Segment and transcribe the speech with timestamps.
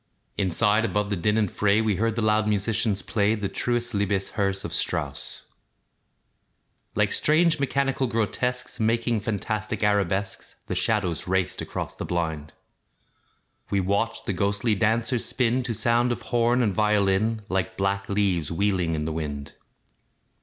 [0.35, 4.29] Inside, above the din and fray, We heard the loud musicians play The "Treues Liebes
[4.29, 5.43] Herz"* of Strauss.
[5.43, 12.05] ["True Loving Heart"] Like strange mechanical grotesques, Making fantastic arabesques, The shadows raced across the
[12.05, 12.51] blind.
[13.69, 18.51] We watched the ghostly dancers spin To sound of horn and violin, Like black leaves
[18.51, 19.53] wheeling in the wind.